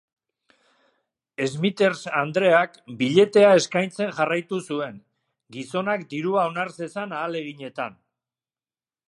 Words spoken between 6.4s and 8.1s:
onar zezan ahaleginetan.